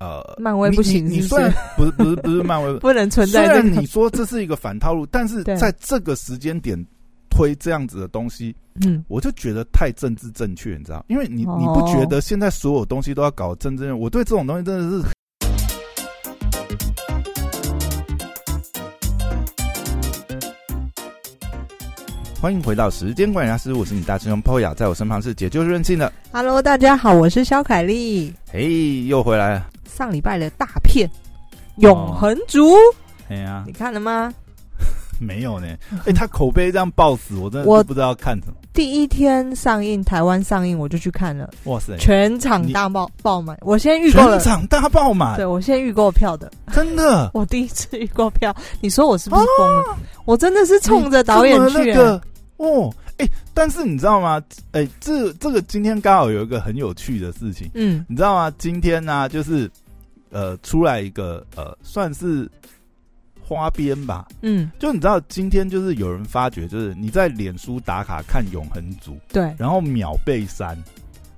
[0.00, 6.78] 呃，漫威不行是不你你虽然不是不是不是漫威， 不能存虽在这个然你说这是一个反套路，但是在这个时间点
[7.28, 8.54] 推这样子的东西，
[8.86, 11.04] 嗯，我就觉得太政治正确，你知道？
[11.08, 14.00] 因为你哦你不觉得现在所有东西都要搞政治正确？
[14.00, 15.08] 我对这种东西真的是。
[22.40, 28.32] 欢迎回到时间管理大师，我是你大师兄 Poya，在我身旁是解救任性的，Hello，大家好，我是肖凯丽。
[28.48, 29.66] 嘿，又回来了，
[29.98, 31.08] 上礼拜的大片
[31.78, 32.68] 《永恒族》，
[33.28, 34.32] 哎呀，你看了吗？
[35.18, 35.66] 没有呢，
[36.06, 38.54] 哎，他口碑这样爆死，我真的我不知道看什么。
[38.72, 43.58] 第一天上映，台湾上映我就去看了，哇塞，全场大爆爆满。
[43.62, 47.32] 我先预购了全，场大爆满对，我先预购票的，真的。
[47.34, 48.54] 我第一次预购票。
[48.80, 49.98] 你说我是不是疯了？
[50.26, 52.22] 我真的是冲着导演去、你这么那個
[52.58, 54.40] 哦，哎、但是你知道吗？
[54.70, 58.52] 哎、这这个今天刚好有一个很有趣的事情，嗯你知道吗？
[58.58, 59.68] 今天呢、就是
[60.30, 62.50] 呃，出来一个呃，算是
[63.40, 64.28] 花边吧。
[64.42, 70.76] 嗯，就你知道，今天就是有人发觉，就是你在脸书打卡看《永恒族》，对，然后秒被删，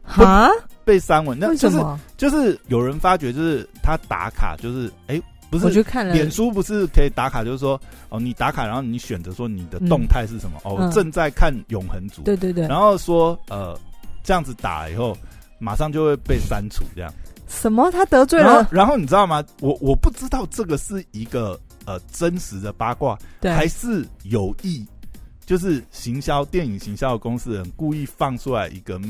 [0.04, 0.48] 啊，
[0.84, 2.00] 被删文，那就是为什么？
[2.16, 10.58] 就是有人发觉，就是他打卡，就是哎、不是我去看了，脸书不是可以打卡，就是说哦，你打卡，然后你选择说你的动态是什么？
[10.64, 13.78] 哦，正在看《永恒组》，对对对，然后说呃，
[14.24, 15.16] 这样子打了以后，
[15.60, 17.12] 马上就会被删除，这样。
[17.50, 17.90] 什么？
[17.90, 19.44] 他得罪了？，然后你知道吗？
[19.60, 24.86] 我我不知道这个是一个呃真实的八卦，对，还是有意，
[25.44, 29.00] 就是行销电影行销的公司人故意放出来一个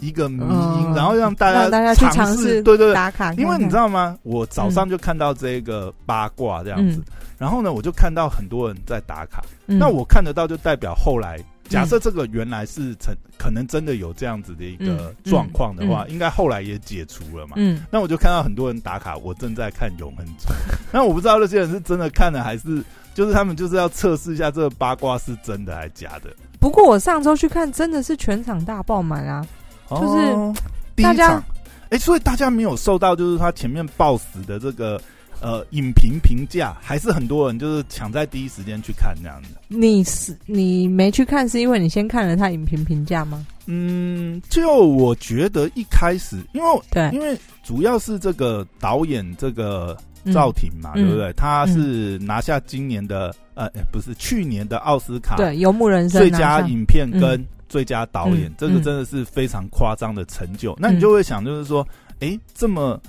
[0.00, 4.16] 一个迷音，嗯然后让大家让大家去尝尝试对对对，打卡看看，因为你知道吗？
[4.22, 7.04] 我早上就看到这个八卦这样子，嗯
[7.38, 9.42] 然后呢，我就看到很多人在打卡。
[9.66, 11.38] 嗯，那我看得到，就代表后来
[11.70, 17.54] 假设这个原来是成可能真的有这样子的一个嗯状况的话，嗯应该后来也解除了嘛。
[17.56, 20.48] 嗯，那我就看到很多人打卡，我正在看《永恒族》。
[20.92, 22.82] 那我不知道那些人是真的看了，还是
[23.14, 26.30] 就是他们就是要测试一下这个八卦是真的还是假的。
[26.58, 29.46] 不过我上周去看，真的是全场大爆满啊！
[29.88, 30.62] 就是
[31.02, 31.44] 大家场，
[31.90, 35.00] 哎、所以大家没有受到就是他前面爆死的这个
[35.40, 39.48] 呃影评评价，还是很多人就是抢在第一时间去看那样的。
[39.68, 43.46] 你是你没去看，是因为你先看了他影评评价吗？
[43.66, 51.32] 嗯，就我觉得一开始，因为对，因为主要是这个导演这个嗯赵婷嘛，嗯对不对？
[51.34, 60.76] 他是拿下今年的呃，哎不是去年的奥斯卡对游牧人生最佳影片跟最佳导演，嗯这个真的是非常夸张的成就。
[60.78, 61.86] 那你就会想，就是说，
[62.18, 63.00] 哎、这么，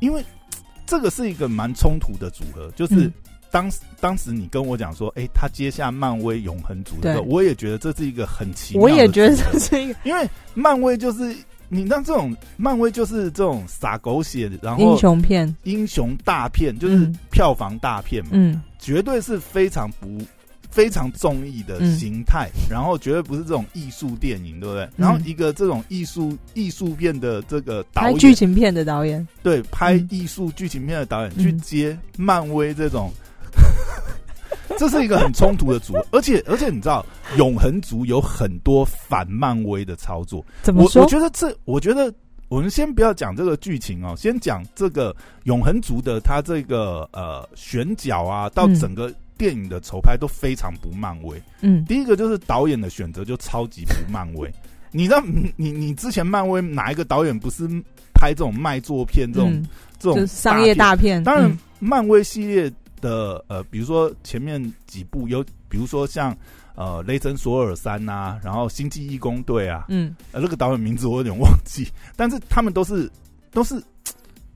[0.00, 0.24] 因为
[0.86, 2.94] 这个是一个蛮冲突的组合，就是。
[2.94, 3.12] 嗯。
[3.52, 11.36] 当时当时你跟我讲说，哎、他接下漫威永恒组的时候，我也觉得这是一个很奇妙我的也觉得这是一个因为漫威就是
[11.68, 17.14] 你让这种漫威就是这种撒狗血，然后英雄片，英雄大片，就是嗯。
[17.30, 18.62] 票房大片嘛，嗯。
[18.78, 20.08] 绝对是非常不
[20.72, 24.88] 非常综艺的嗯形态，然后绝对不是这种艺术电影，对不对？
[24.96, 33.12] 然后一个这种艺术艺术片的这个导演拍剧，情片的导演，对拍嗯艺术剧情片的导演、嗯去接漫威这种。
[34.78, 37.04] 这是一个很冲突的组合，而且而且你知道，
[37.36, 41.08] 永恒族有很多反漫威的操作，我怎么说我？
[41.08, 42.12] 觉得这，我觉得
[42.48, 51.42] 我们先不要讲这个剧情哦，先讲这个永恒族的他这个呃选角啊，到嗯整个电影的筹拍都非常不漫威。
[51.62, 54.48] 嗯，第一个就是导演的选择就超级不漫威。
[54.92, 57.66] 你知道，你你你之前漫威哪一个导演不是
[58.14, 59.66] 拍这种卖座片这种、嗯
[59.98, 61.24] 这种商业大大片，片？
[61.24, 66.36] 当然嗯，漫威系列的呃，比如说前面几部有，比如说像
[66.76, 73.10] 呃雷神索尔三呐、然后星际义工队啊，嗯呃，那个导演名字我有点忘记，但是他们都是
[73.50, 73.82] 都是，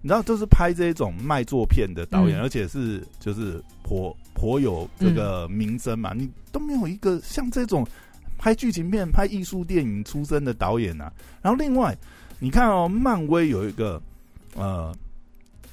[0.07, 7.85] 你知道，就是拍这种卖座片的导演，嗯而且是就是颇颇有这个名声嘛，你都没有一个像这种
[8.39, 11.13] 拍剧情片、拍艺术电影出身的导演啊。
[11.43, 11.93] 然后另外，
[12.39, 14.01] 你看哦，漫威有一个
[14.55, 14.95] 呃。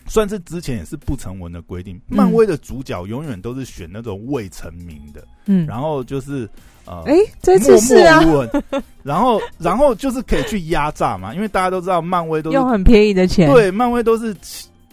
[0.07, 2.17] 算是之前也是不成文的规定，嗯。
[2.17, 6.49] 漫威的主角永远都是选那种未成名的，嗯，然后就是
[6.85, 8.63] 呃，哎，这次是啊，默默，
[9.03, 14.35] 然后然后就是可以去压榨嘛，因为大家都知道漫威都是用很便宜的钱，，对漫威都是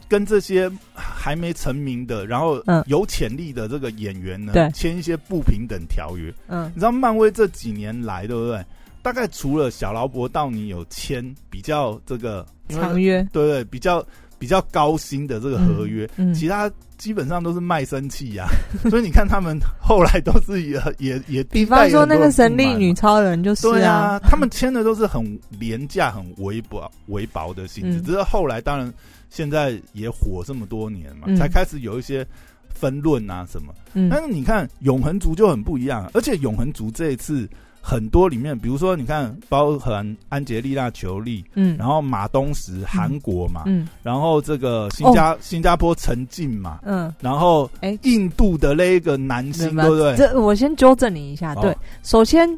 [0.09, 2.83] 跟这些还没成名的，然后嗯。
[2.87, 4.71] 有潜力的这个演员呢对。
[4.73, 6.33] 签一些不平等条约。
[6.49, 6.71] 嗯。
[6.75, 8.65] 你知道漫威这几年来，对不对？
[9.03, 14.05] 大概除了小劳勃道尼有签比较这个长约，对对，比较
[14.41, 18.49] 比较高薪的这个合约，嗯，其他基本上都是卖身契呀。
[18.89, 28.03] 所以你看他们后来都是也也也，比方说那个神力女超人就是对啊，他们签的都是很廉价、很微薄、微薄的薪资，嗯。
[28.03, 28.91] 只是后来当然
[29.29, 31.37] 现在也火这么多年嘛，嗯。
[31.37, 32.27] 才开始有一些
[32.75, 33.75] 分论啊什么。
[33.93, 34.09] 嗯。
[34.09, 37.47] 但是你看永恒族就很不一样，而且永恒族这一次
[37.81, 43.89] 很多里面，比如说你看包含安吉丽娜·裘丽，嗯，然后马东石韩国嘛，嗯。
[44.03, 47.97] 然后这个新加、新加坡陈静嘛，嗯，然后哎。
[48.03, 50.17] 印度的那一个男星，对不对？
[50.17, 52.49] 这我先纠正你一下，哦对，首先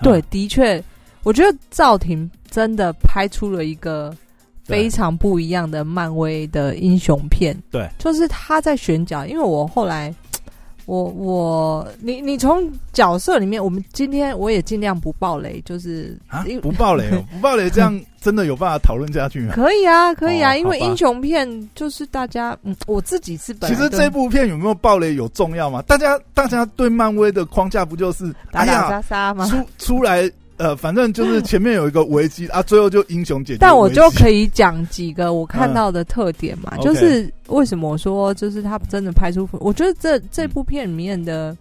[0.00, 0.82] 对啊，的确，
[1.22, 4.14] 我觉得赵婷真的拍出了一个
[4.64, 7.56] 非常不一样的漫威的英雄片。
[7.70, 10.14] 对，就是他在选角，因为我后来，
[10.86, 19.52] 我我你你从角色里面，我们今天我也尽量不爆雷，就是啊，不爆雷哦，不爆雷，这样 真的有办法讨论下去吗？
[19.54, 25.80] 可以啊，可以啊，哦因为英雄片就是大家，嗯，我自己是本其实这部片有没有爆雷有重要吗？
[25.82, 29.46] 大家大家对漫威的框架不就是打打杀杀吗？
[29.46, 30.30] 出出来
[30.62, 33.58] 呃，反正就是 前面有一个危机啊，最后就英雄解决。
[33.58, 41.56] 但我就可以讲几个我看到的特点嘛，嗯就是为什么我说就是他真的拍出，我觉得这这部片里面的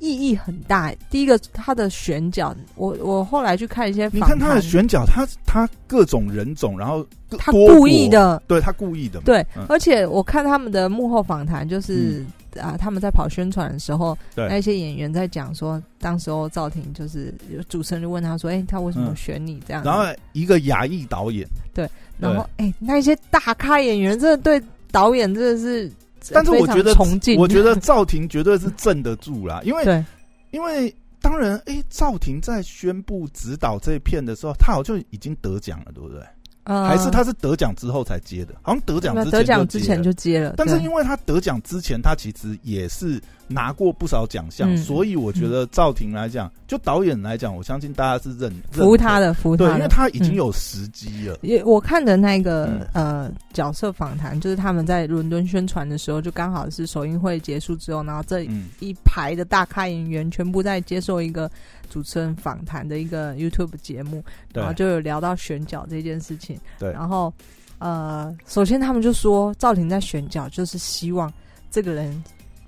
[0.00, 0.92] 意义很大。
[1.10, 7.06] 第一个，他的选角，我我后来去看一些访谈，你看他的选角，他他各种人种，然后
[7.38, 9.64] 他故意，的，对他故意的嘛，对，嗯。
[9.68, 12.24] 而且我看他们的幕后访谈，就是、
[12.60, 14.48] 啊，他们在跑宣传的时候，对。
[14.48, 19.16] 那些演员在讲说，当时候赵婷就是有主持人就问他说：“哎、他为什么嗯。
[19.16, 19.82] 选你这样？
[19.82, 25.90] 子？”然后一个亚裔导演，对然后哎、那些大咖演员真的对导演真的是，
[26.32, 26.94] 但是我觉得
[27.36, 30.04] 我觉得赵婷绝对是镇得住啦，因为对，
[30.50, 36.20] 因为当然，哎，赵婷在宣布指导这一片的时候，他好像已经得奖了，对不对？
[36.64, 38.54] 呃还是他是得奖之后才接的？
[38.62, 49.74] 好像得奖之前得奖之前就接了，但是因为他得奖之前，他其实也是拿过不少奖项，嗯所以我觉得赵婷来讲，就导演来讲，我相信大家是认服他的，服，他的。
[49.74, 51.38] 因为他已经嗯有时机了。
[51.42, 61.48] 也我看的那个、嗯呃角色访谈，就是他们在伦敦宣传的时候，就刚好是首映会结束之后，然后这嗯，一排的大咖演员全部在接受一个
[61.88, 66.58] 主持人访谈的一个 YouTube 节目，然后就有聊到选角这件事情。
[66.78, 67.32] 对然后
[67.78, 71.32] 呃，首先他们就说赵婷在选角就是希望
[71.70, 72.24] 这个人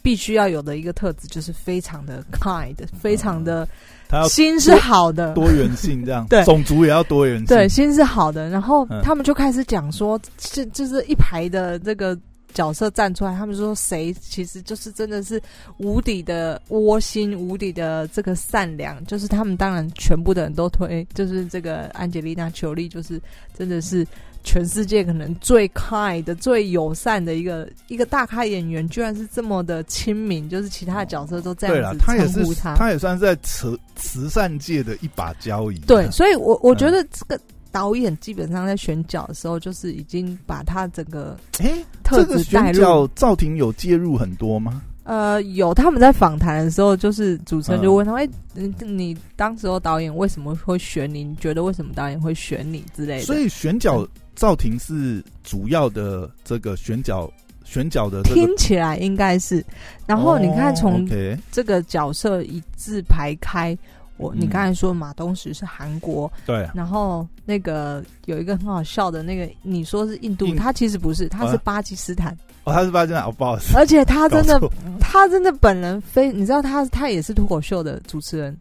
[0.06, 3.68] 必须要有的一个特质，就是非常的 kind，非常的
[4.08, 7.46] 他要心是好的，多元性，这样 对种族也要多元性。
[7.46, 8.48] 对，心是好的。
[8.48, 12.16] 然后嗯他们就开始讲说，这就是一排的这个
[12.54, 15.42] 角色站出来，他们说谁其实就是真的是
[15.78, 19.04] 无底的窝心，无底的这个善良。
[19.06, 23.20] 就是他们当然全部的人都推，就是这个安吉丽娜·裘丽，就是
[23.58, 24.06] 真的是。
[24.46, 32.74] 全世界可能最 kind 的、最友善的一个一个大咖演员，居然是这么的亲民，就是其他的角色都这对了，样子他也是称呼他。
[32.76, 35.78] 他也算是在慈慈善界的一把交椅。
[35.80, 37.40] 对，所以我我觉嗯得这个
[37.72, 41.72] 导演基本上在选角的时候，就是已经把他整个哎，
[42.04, 42.74] 特这个质带入。
[42.74, 44.80] 选角赵婷有介入很多吗？
[45.02, 51.22] 呃，有他们在访谈的时候，就是主持人就嗯问他：“哎、你你当时候导演为什么会选你？
[51.22, 54.04] 你觉得为什么导演会选你之类的？”所以选角
[54.36, 57.28] 赵婷是主要的这个选角
[57.64, 58.34] 选角的这个。
[58.36, 59.64] 听起来应该是。
[60.06, 61.08] 然后你看，哦从
[61.50, 63.76] 这个角色一字排开，
[64.18, 72.36] 我你嗯刚才说马东石是韩国，对然后那个有一个很好笑的那个，你说是印度，印他其实不是，他是啊巴基斯坦。
[72.64, 74.60] 哦，他是巴基斯坦哦，不好意思，而且他真的
[75.00, 78.56] 他真的本人非，你知道他他也是脱口秀的主持人，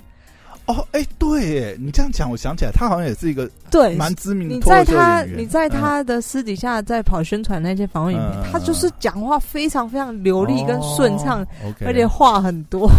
[0.68, 5.24] 哦，哎，对耶，你这样讲，我想起来，他好像也是一个对，蛮知名的你在他。
[5.24, 11.46] 你在嗯他的私底下在跑宣传那些访问影片，嗯他就是讲话非常非常流利跟顺畅，
[11.86, 12.90] 而且话很多。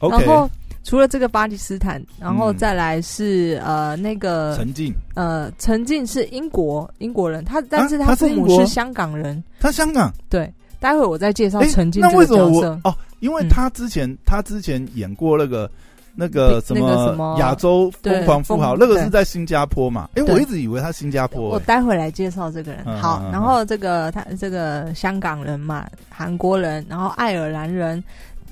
[0.00, 0.48] 然后
[0.84, 9.42] 除了这个巴基斯坦，然后嗯再来是、呃那个陈静，呃陈静是英国英国人，他但是啊他父母是香港人。
[9.60, 10.50] 他香港，对，
[10.80, 12.80] 待会我再介绍哎，陈静这那为什么个角色。
[12.84, 12.94] 我哦？
[13.20, 15.70] 因为嗯他之前他之前演过那个
[16.20, 20.08] 那个什那个什么亚洲疯狂富豪，那个是在新加坡嘛？
[20.16, 21.62] 哎，对我一直以为他新加坡我哎。
[21.64, 22.82] 待会来介绍这个人。
[22.86, 28.02] 嗯好，然后这个他这个香港人嘛，韩国人，然后爱尔兰人，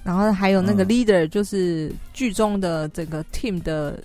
[0.04, 3.98] 然后还有那个嗯 leader，就是剧中的这个 team 的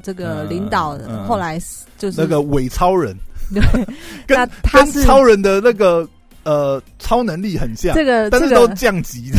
[0.00, 0.96] 这个领导，
[1.26, 1.58] 后来
[1.98, 3.16] 就是那个伪超人，
[3.52, 3.60] 对，
[4.28, 6.08] 跟那他跟是超人的那个
[6.44, 9.38] 呃超能力很像，这个但是都降级的。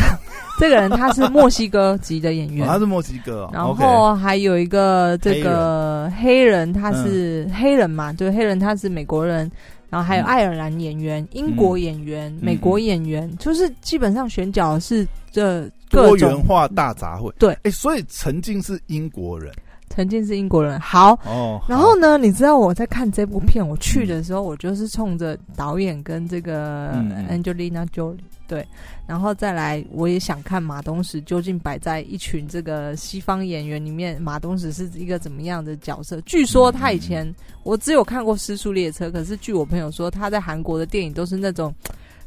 [0.58, 2.66] 这个人他是墨西哥籍的演哦员。
[2.66, 9.50] 他是墨西哥哦，然后还有一个这个黑人，他是黑人嘛，对，黑人他是美国人，
[9.88, 16.38] 然后还有嗯爱尔兰演员、英国演员、美国演员，就是基本上选角是这各多元。
[16.42, 17.32] 化大杂烩。
[17.38, 19.52] 对，哎，所以陈静是英国人
[19.90, 21.12] 曾经是英国人，好。
[21.26, 21.60] 哦。
[21.68, 26.92] 然后呢，你知道我在看这部片，我去的时候，我就是冲着导演跟这个
[27.28, 28.66] Angelina Jolie 对，
[29.06, 36.20] 然后再来，我也想看马东石究竟摆在一群这个西方演员里面，马东石是一个怎么样的角色？
[36.22, 41.72] 据说他以前、嗯我只有看过《失速列车》，可是据我朋友说，他在韩国的电影都是那种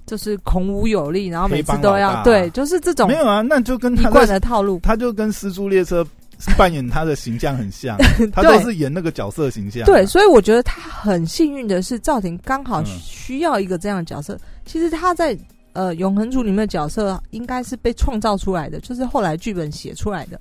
[0.05, 4.79] 就是孔武有力，然后每次都要对，就是这种没有啊，那就跟一贯的套路。
[4.83, 6.03] 他就跟《失速列车》
[6.57, 7.97] 扮演他的形象很像，
[8.31, 9.85] 他对都是演那个角色形象。
[9.85, 14.37] 对，，所以我觉得他很幸运的是，赵婷刚好嗯需要一个这样的角色。
[14.65, 15.37] 其实他在
[15.73, 20.39] 呃《永恒族》里面的角色应该是被创造出来的，就是后来剧本写出来的，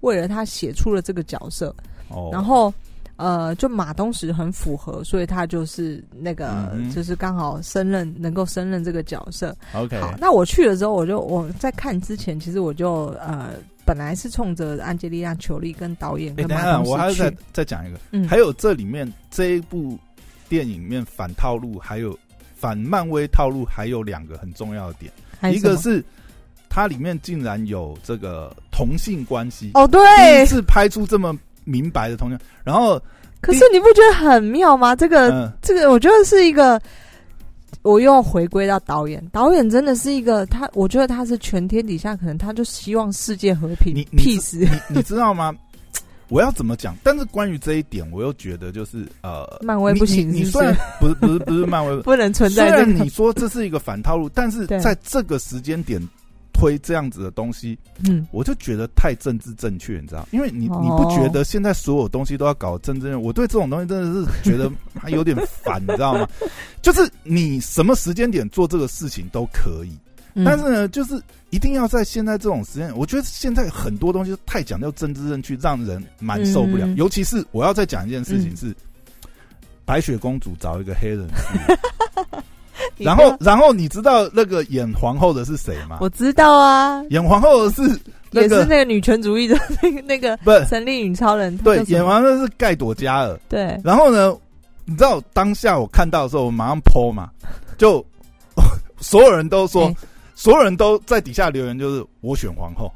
[0.00, 1.74] 为了他写出了这个角色，
[2.08, 2.72] 哦，然后。
[3.20, 9.52] 呃，就马东石很符合，所以他就是那个，嗯就是刚好胜任，能够胜任这个角色。
[9.74, 13.54] OK，好，那我去了之后，我就我在看之前，其实我就呃，
[13.88, 19.98] 本来是冲着安吉丽娜·裘丽跟导演哎，跟等一下，马东石我还要再，再讲一个，嗯，还有这里面这一部
[20.46, 22.14] 电影里面反套路，还有
[22.54, 26.04] 反漫威套路，还有两个很重要的点，一个是
[26.68, 30.02] 它里面竟然有这个同性关系，哦，对，
[30.36, 33.02] 第一次拍出这么明白的同性，然后
[33.40, 34.94] 可是你不觉得很妙吗？
[34.94, 36.78] 这个、嗯，这个，我觉得是一个，
[37.82, 44.34] 我又要回归到导演，导演真的是一个他，我觉得他是全天底下可能他就希望世界和平你你。
[44.60, 45.54] 你你知道吗？
[46.28, 46.94] 我要怎么讲？
[47.02, 55.98] 但是关于这一点，我又觉得就是呃，漫威不行你虽然不是不是不是漫威， 不能存虽在这个然你说这是一个反套路，但是在这个时间点
[56.58, 60.26] 推这样子的东西，嗯，我就觉得太政治正确，你知道？
[60.32, 63.16] 因为你哦你不觉得现在所有东西都要搞政治正确？
[63.16, 66.28] 我对这种东西真的是觉得还有点烦，你知道吗？
[66.82, 69.96] 就是你什么时间点做这个事情都可以，
[70.34, 76.84] 嗯但是呢，就是一定要在现在这种时间，我觉得现在很多东西太讲究政治正确，让人蛮受不了。
[76.86, 78.74] 嗯尤其是我要再讲一件事情是，
[79.84, 81.28] 白雪公主找一个黑人
[82.98, 85.98] 然后然后你知道那个演皇后的是谁吗？
[86.00, 87.82] 我知道啊，演皇后的是
[88.30, 93.38] 那也是那个女权主义的那个那个不是神力女超人，对演完的是盖朵加尔。
[93.48, 94.34] 对，然后呢，
[94.84, 97.30] 你知道当下我看到的时候，我马上 PO 嘛，
[97.78, 98.04] 就
[99.00, 99.94] 所有人都说，哎
[100.34, 102.88] 所有人都在底下留言，就是我选皇后。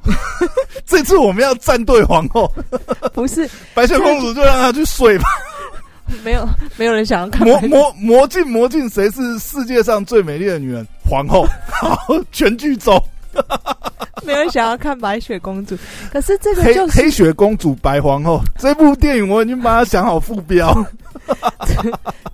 [0.86, 2.48] 这次我们要站队皇后，
[3.12, 5.24] 不是白雪公主就让她去睡吧。
[6.24, 10.86] 没有没有人想要看魔魔魔镜魔镜，谁是世界上最美丽的女人？
[11.08, 11.46] 皇后。
[11.80, 13.02] 好，全剧终。
[14.24, 15.76] 没有人想要看白雪公主，
[16.12, 20.72] 可是这个黑就是黑雪公主白皇后这部电影，我已经把它想好副标。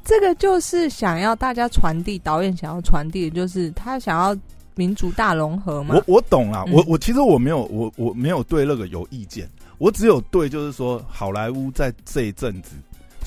[0.04, 4.37] 这个就是想要大家传递，导演想要传递的就是他想要
[4.75, 6.16] 民族大融合嘛我。
[6.16, 12.73] 我懂啦，嗯我我其实我没有我我没有对那个有意见，我只有对就是说好莱坞在这一阵子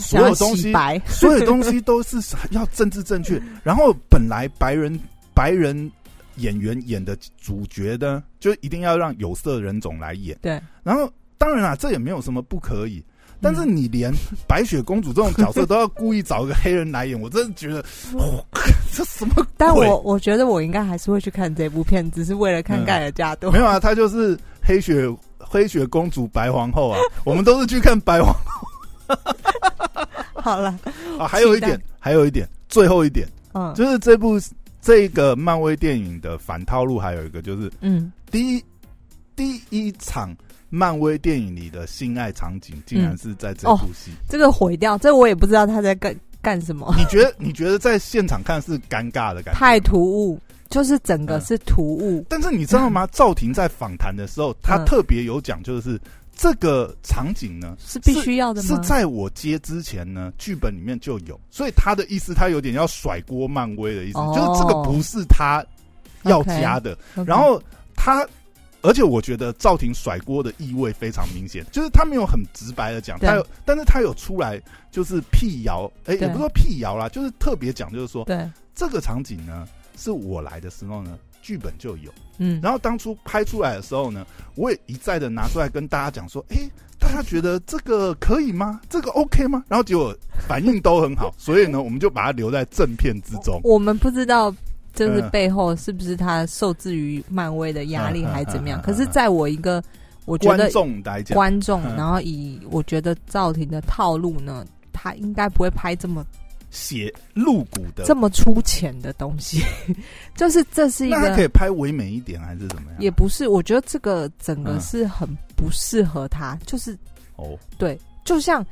[0.02, 2.18] 所有东西白， 所有东西都是
[2.50, 5.00] 要政治正确，然后本来白人
[5.34, 5.90] 白人
[6.38, 13.04] 演员演的主角呢，就一定要让有色人种来演，对，然后当然啦，这也没有什么不可以。
[13.44, 14.14] 但嗯是你连
[14.48, 17.80] 白雪公主这种角色都要故意找一个黑人来演，我真的觉得，
[18.14, 18.46] 哦
[18.96, 19.48] 这什么？
[19.58, 23.50] 但我我觉得我应该还是会去看这部片，只是为了看嗯盖尔加朵。
[23.52, 28.32] 没有啊，他就是黑雪黑雪公主白皇后啊，我们都是去看白皇
[30.42, 30.78] 好了，
[31.20, 31.28] 啊。
[31.28, 34.40] 还有一点，还有一点，最后一点嗯，就是这部
[34.82, 38.64] 这个漫威电影的反套路，还有一个就是嗯，第一
[39.36, 40.36] 第一场
[40.70, 44.12] 漫威电影里的性爱场景，竟然是在这部戏。
[44.30, 49.60] 这个毁掉，这我也不知道他在干干什么， 你觉得你觉得在现场看是尴尬的感觉？
[49.60, 52.26] 太突兀，就是整个嗯是突兀。
[52.30, 53.06] 但是你知道吗？
[53.12, 56.00] 赵婷在访谈的时候，她嗯特别有讲，就是
[56.36, 58.68] 这个场景呢，是必须要的吗？
[58.68, 64.34] 是在我接之前呢，剧本里面就有，所以他的意思，他有点要甩锅漫威的意思，哦。
[64.36, 65.64] 就是这个不是他
[66.24, 66.98] 要加的。
[67.26, 67.62] 然后
[67.96, 68.26] 他，
[68.82, 74.60] 而且我觉得赵婷甩锅的意味非常明显，就是他没有很直白的讲，他有，但是他有出来
[74.90, 76.22] 就是辟谣，哎、对。
[76.22, 79.68] 也不是说辟谣啦，就是特别讲，就是说对，这个场景呢，
[80.02, 82.12] 是我来的时候呢，剧本就有。
[82.40, 86.58] 嗯，然后当初拍出来的时候呢，我也一再的拿出来跟大家讲说，哎，
[87.00, 88.82] 大家觉得这个可以吗？
[88.90, 89.64] 这个 OK 吗？
[89.68, 90.16] 然后结果
[90.48, 93.62] 反应都很好， 所以呢，我们就把它留在正片之中。
[93.64, 94.54] 我们不知道。
[94.94, 98.82] 就是嗯背后是不是他受制于漫威的压力还是怎么样？
[98.82, 99.82] 可是，在我一个
[100.26, 106.26] 我觉得观众来讲，观众，嗯然后以我觉得赵婷的套路呢，他应该不会拍这么
[106.72, 109.62] 血露骨的，这么粗浅的东西，
[110.36, 113.02] 就是这是一那他可以，拍唯美一点还是怎么样？
[113.02, 116.98] 也不是，我觉得这个整个嗯是很不适合他，就是
[117.36, 118.66] 哦，对，就像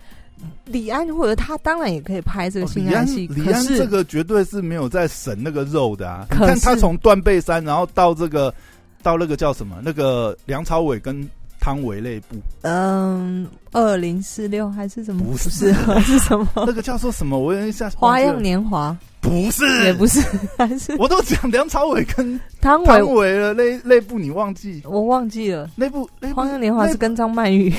[0.64, 6.26] 李安或者他当然也可以拍这个哦李安性爱戏，李安这个绝对是没有在省那个肉的啊！
[6.32, 8.54] 你可看他从断背山，然后到这个
[9.04, 9.82] 到那个叫什么？
[9.84, 11.30] 那个梁朝伟跟
[11.70, 15.24] 汤唯那部，嗯，二零四六还是什么？
[15.24, 15.72] 不是
[16.02, 16.48] 是什么？
[16.66, 17.38] 那个叫做什么？
[17.38, 20.20] 我有一下花样年华不是，也不是，
[20.58, 24.82] 还是我都讲梁朝伟跟汤汤唯，了，那那部你忘记？
[24.84, 25.70] 我忘记了。
[25.76, 27.72] 那部那花样年华是跟张曼玉。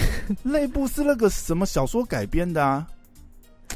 [0.44, 2.86] 那部是那个什么小说改编的啊？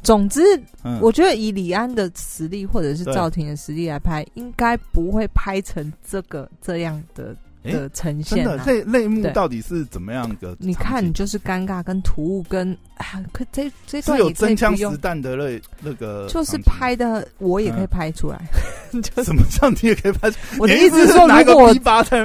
[0.05, 0.41] 总之，
[0.85, 8.65] 嗯，我觉得以李安的实力或者是赵婷的实力来拍，应该不会拍成这个这样的诶的呈真的现啊。
[8.67, 10.57] 类类目到底是怎么样的？
[10.59, 18.41] 你看，你就是尴尬跟突兀跟啊，可这这是有真枪实弹的那那个，就是拍的，我也可以拍出来。
[18.93, 20.39] 就是什么叫你也可以拍出？
[20.61, 21.75] 我的意思是说，如果我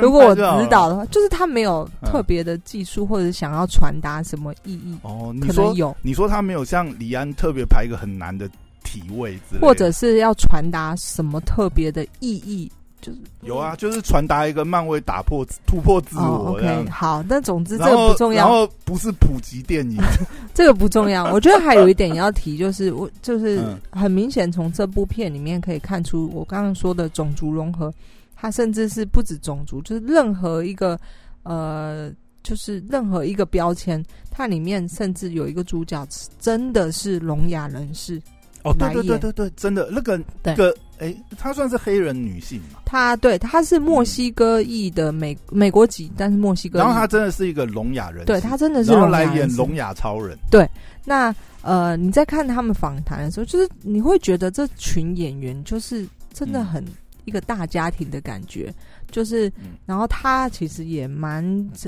[0.01, 8.47] 如果我指导的话，就是他没有嗯特别的技术或者想要传达什么意义，哦，你说可能有，你说他没有像李安特别排一个很难的
[8.83, 16.89] 体位之类，或者是要传达什么特别的意义，就是有啊，就是传达一个漫威打破突破自哦我，OK，。
[16.89, 19.97] 好，那总之这个不重要，然后不是普及电影，
[20.53, 21.31] 这个不重要。
[21.31, 27.93] 我觉得还有一点要提，就是我就是嗯很明显从这部片里面可以看出，我刚刚说的种族融合，
[28.35, 30.99] 它甚至是不止种族，就是任何一个
[31.43, 32.11] 呃，
[32.43, 36.05] 就是任何一个标签，它里面甚至有一个主角
[36.39, 38.21] 真的是聋哑人士，
[38.63, 50.69] 哦，对对对对对，真的那个对那个，哎，她算是黑人女性嘛，她对她是墨西哥裔的美美国籍，但是墨西哥，然后她真的是一个聋哑人，对她真的是然后来演聋哑超人，对
[51.05, 56.65] 那呃，你在看他们访谈的时候，就是你会觉得这群演员就是真的嗯。
[56.65, 56.85] 很
[57.25, 58.73] 一个大家庭的感觉，
[59.11, 61.43] 就是嗯，然后他其实也蛮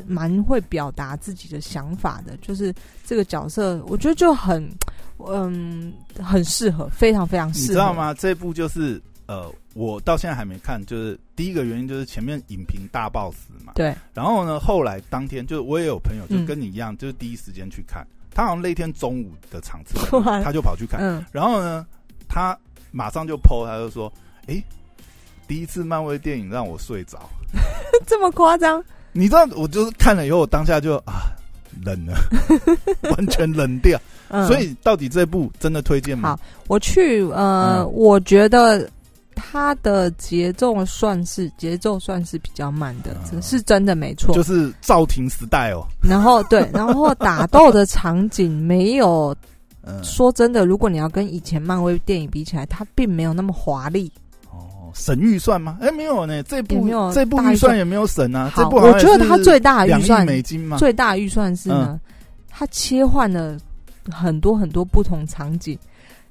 [0.07, 2.73] 蛮会表达自己的想法的，就是
[3.05, 4.67] 这个角色，我觉得就很
[5.27, 7.93] 嗯很适合，非常非常适合，你知道？
[7.93, 8.13] 吗？
[8.13, 16.45] 这部就是呃，我到现在还没看，就是第一个原因就是前面影评大爆死嘛，对，然后呢，后来当天就是我也有朋友就嗯。
[16.45, 19.95] 跟你一样，就是第一时间去看，他好像那天中午的场次
[20.43, 21.85] 他就跑去看，嗯，然后呢，
[22.27, 22.57] 他
[22.91, 24.11] 马上就 PO，他就说
[24.47, 24.61] ：“诶，
[25.51, 27.19] 第一次漫威电影让我睡着。
[28.07, 31.35] 这么夸张？”你知道，我就是看了以后，我当下就啊
[31.83, 32.15] 冷了，
[33.11, 33.99] 完全冷掉。
[34.29, 36.39] 嗯，所以到底这部真的推荐吗好？
[36.67, 38.89] 我去呃，嗯我觉得
[39.35, 44.33] 它的节奏算是节奏算是比较慢的，是真的没错。
[44.33, 49.35] 就是赵婷时代哦，然后对， 然后打斗的场景没有
[49.83, 54.09] 嗯，说真的，如果你要跟以前漫威电影比起来，它并没有那么华丽。
[54.91, 55.77] 哦，省预算吗？
[55.81, 61.99] 哎，没有呢，这部没有这部预算也没有省啊，这好，部我觉得像也是它最大预算，美金嘛，最大的预算是呢，嗯
[62.49, 63.57] 它切换了
[64.11, 65.77] 很多很多不同场景。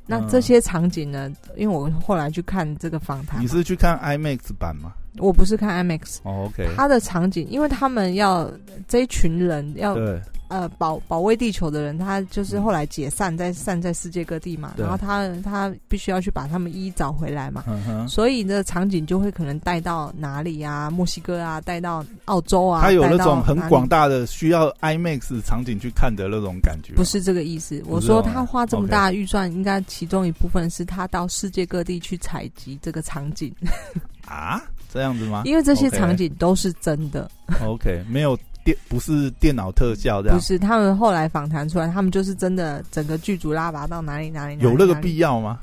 [0.07, 1.31] 那嗯这些场景呢？
[1.57, 4.92] 因为我后来去看这个访谈，你是去看 IMAX 版吗？
[5.18, 8.51] 我不是看 IMAX，哦，OK，他的场景，因为他们要
[8.88, 10.20] 这一群人要对，
[10.51, 14.83] 呃保保卫地球的人，他就是后来解散在散在世界各地嘛，对。
[14.83, 33.55] 然后他他必须要去把他们一一找回来嘛，嗯哼，所以呢场景就会可能带到哪里啊，墨西哥啊，带到澳洲啊，他有那种很广大的需要 IMAX 场景去看的那种感觉，不是这个意思，我说他花这么大预算，应该其中一部分是他到世界各地去采集这个场景，
[34.27, 34.61] 啊？
[34.93, 35.43] 这样子吗？
[35.45, 37.31] 因为这些场景都是真的
[37.65, 45.59] ，？OK，没有电，不是电脑特效这样不，是他们后来访谈出来，他们就是真的整个剧组拉拔到哪里哪里哪里有那个必要吗？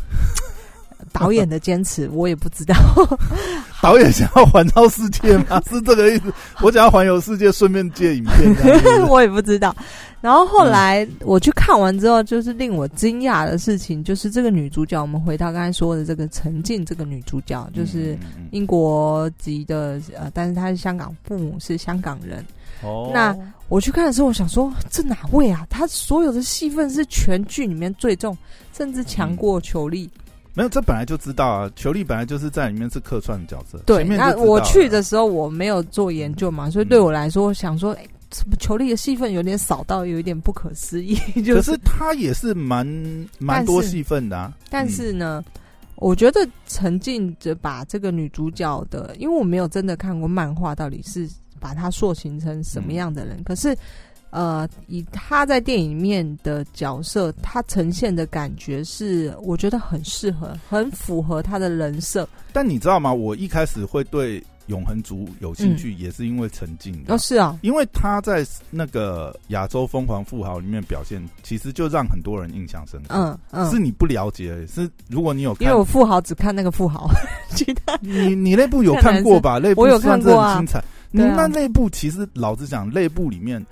[1.13, 2.75] 导演的坚持，我也不知道。
[3.81, 5.61] 导演想要环绕世界吗？
[5.69, 6.33] 是这个意思？
[6.61, 9.73] 我想要环游世界，顺便借影片 我也不知道。
[10.19, 18.17] 然后后来我去看完之后，就是令我惊讶的事情，就是这个女主角，我们回到刚才说的这个陈静，这个女主角就是
[18.51, 22.39] 英国籍的，呃，但是她是香港，父母是香港人。
[22.39, 22.53] 嗯
[22.83, 23.35] 哦，那
[23.69, 25.65] 我去看的时候，我想说，这哪位啊？
[25.67, 28.37] 她所有的戏份是全剧里面最重，
[28.71, 30.07] 甚至强过裘丽。
[30.53, 31.71] 没有，这本来就知道啊。
[31.75, 42.85] 裘丽本来就是在里面是客串的角色，对，那我去的时候我没有做研究嘛，所以对嗯我来说，想说，哎、怎么球丽的戏份有点少到有一点不可思议， 就可是他也是蛮
[43.39, 44.53] 蛮多戏份的啊。
[44.69, 45.43] 但是呢，
[45.95, 51.27] 我觉得沉浸着把这个女主角的，因为我没有真的看过漫画，到底是
[51.59, 53.41] 把她塑形成什么样的人。
[53.43, 53.75] 可是
[54.29, 62.27] 呃，以她在电影里面的角色，她呈现的感觉是，我觉得很适合，很符合她的人设。
[62.51, 63.13] 但你知道吗？
[63.13, 67.03] 我一开始会对永恒族有兴趣，也是因为陈静。
[67.07, 73.15] 哦，是啊，因为他在那个亚洲疯狂富豪里面表现，其实就让很多人印象深刻。
[73.15, 77.09] 嗯嗯，是你不了解，是如果你有，因为我富豪只看那个富豪，
[77.55, 79.57] 其他你你那部有看过吧？
[79.57, 80.83] 那部我有看过啊，精彩。
[81.11, 83.65] 那那部其实老实讲，那部里面。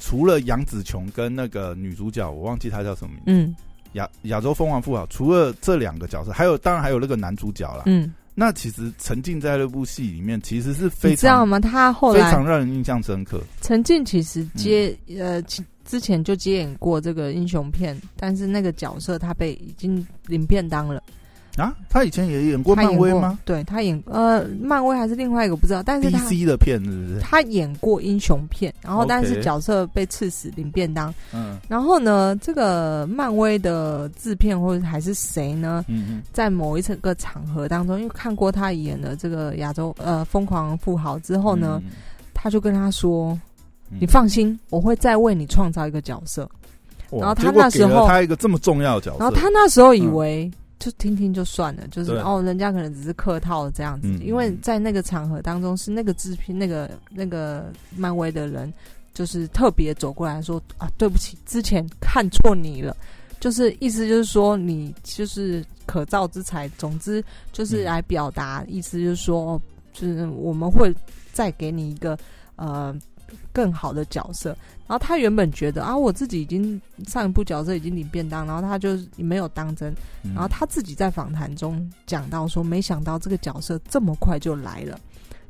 [0.00, 3.24] 除了杨紫琼跟那个女主角，我忘记她叫什么名字。
[3.26, 3.56] 嗯，
[3.94, 7.82] 亚亚洲疯狂富豪，除了这两个角色，还有当然还有那个男主角啦。
[7.86, 11.58] 嗯，那其实沉浸在那部戏里面，其实是非常你知道吗？
[11.58, 13.42] 他后来非常让人印象深刻。
[13.60, 15.42] 陈静其实接呃
[15.84, 21.02] 之前就接演过这个英雄片，但是那个角色他被已经领便当了。
[21.58, 23.38] 啊，他以前也演过漫威吗？
[23.44, 25.82] 对他演呃，漫威还是另外一个不知道。
[25.82, 31.12] 但是 DC 的片子，他演过英雄片，然后但是角色被刺死领便当。
[31.34, 35.84] 嗯，然后呢，这个漫威的制片或者还是谁呢？
[35.88, 41.82] 嗯在某一次个场合当中，因为看过他演的这个亚洲呃疯狂富豪之后呢，
[42.32, 43.36] 他就跟他说
[43.98, 46.48] ：“你放心，我会再为你创造一个角色。”
[47.10, 50.48] 然后他那时候他一个这么重要的角色，然后他那时候以为。
[50.78, 58.72] 就听听就算了，就是哦，人家可能只是客套这样子，因为在那个场合当中，是那个制片、那个那个漫威的人，
[59.12, 62.96] 就是特别走过来说啊，对不起，之前看错你了，
[63.40, 69.60] 就是意思就是说你就是可造之才，总之就是来表达意思，就是说，
[69.92, 70.94] 就是我们会
[71.32, 72.18] 再给你一个
[72.56, 72.96] 呃。
[73.52, 74.56] 更好的角色，
[74.88, 79.94] 然后他原本觉得啊，我自己已经上一部角色已经领便当，然后他就没有当真，
[80.34, 84.98] 然后他自己在访谈中讲到说，没想到这个角色这么快就来了。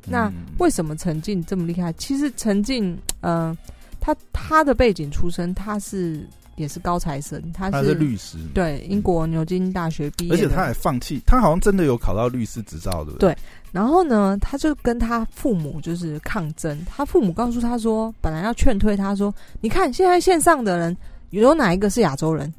[0.05, 1.93] 那为什么陈静这么厉害？
[1.93, 3.57] 其实陈静，嗯，
[3.99, 6.27] 他他的背景出身，他是
[6.59, 13.33] 也是高材生，他是律师，对，英国牛津大学毕业，而且他还放弃，他好像真的有考到律师执照，对不对？
[13.33, 13.37] 对。
[13.71, 16.77] 然后呢，他就跟他父母就是抗争。
[16.85, 20.95] 他父母告诉他说，本来要劝退他说，你看现在线上的人
[21.29, 22.51] 有哪一个是亚洲人？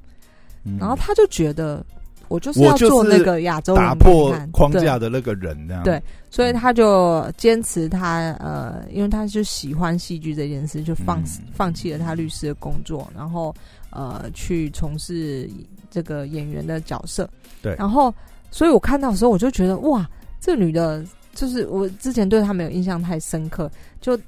[0.79, 1.85] 然后他就觉得，
[2.29, 6.01] 我就是要做那个亚洲人打破框架的那个人，那样对。
[6.33, 11.21] 所以他就坚持他呃，因为他就喜欢戏剧这件事，就放
[11.53, 13.53] 放弃了他律师的工作，然后
[13.91, 15.49] 呃去从事
[15.91, 17.29] 这个演员的角色。
[17.63, 17.75] 对。
[17.77, 18.15] 然后，
[18.51, 20.09] 所以我看到的时候，我就觉得哇。
[20.43, 24.19] 这女的，就是我之前对她没有印象太深刻，就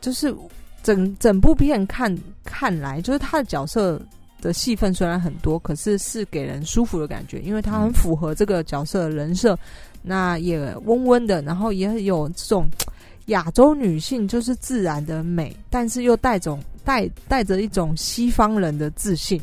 [0.00, 0.34] 就是
[0.82, 4.00] 整整部片看看来，就是她的角色
[4.40, 9.58] 的戏份虽然很多，可是是给人舒服的感觉，因为她很符合这个角色的人设，
[10.00, 12.66] 那也温温的，然后也有这种
[13.28, 19.40] 亚洲女性就是自然的美，但是又带种带带着一种西方人的自信。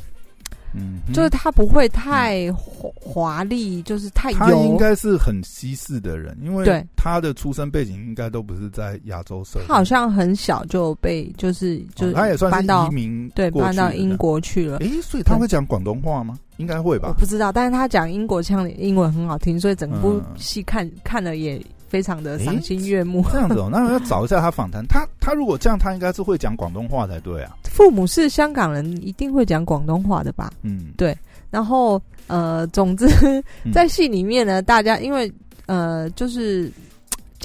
[0.78, 9.66] 嗯，就是她不会太华华丽，就是太应该是很西式的人，因为他的出生背景应该都不是在亚洲社会。
[9.66, 14.80] 他好像很小就被就是就是他也算是移民，对，搬到英国去了。
[14.80, 16.38] 哎，所以他会讲广东话吗？
[16.58, 17.08] 应该会吧。
[17.08, 21.62] 我不知道，但是他讲英国腔，英文很好听，所以整部戏看看了也。
[21.96, 24.86] 非常的赏心悦目，这样子哦， 那我要找一下他访谈。
[24.86, 27.56] 他他如果这样，他应该是会讲广东话才对啊。
[27.64, 30.52] 父母是香港人，一定会讲广东话的吧？
[30.62, 31.18] 嗯，对。
[31.50, 33.08] 然后呃，总之
[33.74, 35.32] 在戏里面呢，大家因为
[35.68, 36.70] 呃，就是。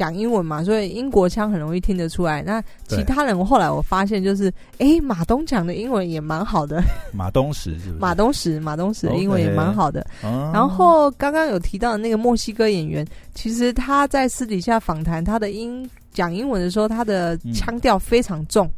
[0.00, 2.42] 讲英文嘛，所以英国腔很容易听得出来。
[2.42, 6.82] 那其他人，我后来我发现就是，哎，马东讲的英文也蛮好的。
[7.12, 7.98] 马东石是不是？
[8.00, 10.06] 马东石，马东石的英文也蛮好的。
[10.54, 18.70] 然后刚刚有提到的那个墨西哥演员，其实他在私底下访谈，他的英讲英文的时候，他的腔调非常重，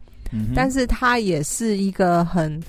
[0.57, 2.61] 但是他也是一个很。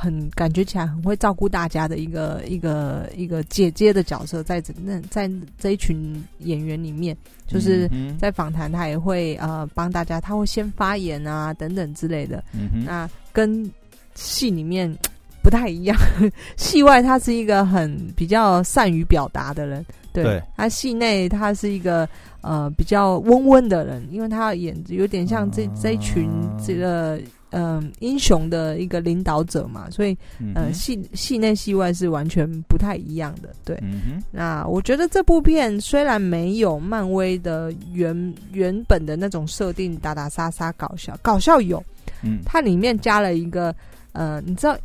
[0.00, 7.16] 很感觉起来很会照顾大家的一个一个一个姐姐的角色，在那在这一群演员里面，
[7.48, 12.44] 就是在访谈他也会呃帮大家，他会先发言啊等等之类的。
[12.86, 13.68] 那跟
[14.14, 14.88] 戏里面
[15.42, 15.98] 不太一样，
[16.56, 22.08] 戏外他是一个很比较善于表达的人，对他戏内他是一个
[22.40, 26.30] 呃比较温温的人，因为他演有点像这这一群
[26.64, 27.20] 这个。
[27.50, 30.14] 嗯，英雄的一个领导者嘛，所以
[30.54, 33.54] 呃，戏戏内戏外是完全不太一样的。
[33.64, 33.82] 对，
[34.30, 41.82] 那我觉得这部片虽然没有漫威的原原本的那种设定，打打杀杀搞笑，搞笑有，
[42.22, 43.74] 嗯，它里面加了一个
[44.12, 44.76] 呃，你知道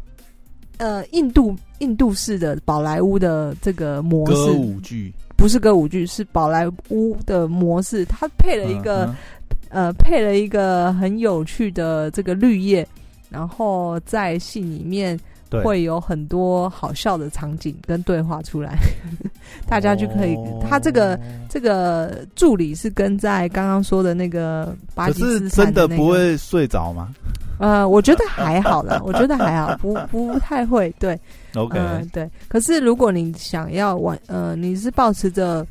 [0.78, 9.14] 呃，印度印度式的宝莱坞的这个模式，歌舞剧不是歌舞剧，是宝莱坞的模式，它配了一个。
[9.74, 12.88] 呃，配了一个很有趣的这个绿叶，
[13.30, 15.20] 然后在戏里面，
[15.64, 18.78] 会有很多好笑的场景跟对话出来，
[19.68, 20.36] 大家就可以。
[20.36, 27.14] 哦他这个这个助理是跟在刚刚说的那个巴可基斯是坦的不会睡着吗
[27.60, 30.94] 呃，我觉得还好啦， 我觉得还好，不不太会。
[30.98, 31.20] 对
[31.54, 32.28] ，？OK，、嗯，对。
[32.48, 35.66] 可是如果你想要玩，呃，你是保持着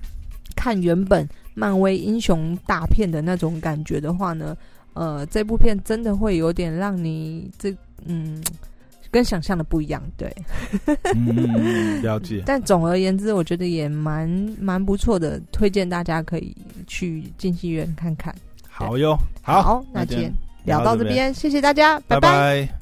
[0.55, 4.57] 看原本漫威英雄大片的那种感觉的话呢，
[4.95, 8.43] 呃，这部片真的会有点让你这嗯。
[9.11, 10.35] 跟想象的不一样，对，
[11.15, 12.43] 嗯，了解。
[12.49, 14.27] 但总而言之，我觉得也蛮
[14.59, 18.35] 蛮不错的，推荐大家可以去进戏院看看。
[18.71, 20.33] 好哟，好，那今天
[20.65, 22.82] 聊到这边，谢谢大家，拜拜拜